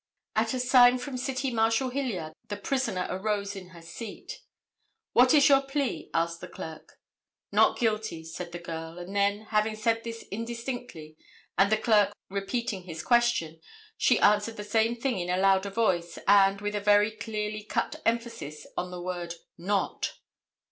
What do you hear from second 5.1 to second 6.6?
"What is your plea?" asked the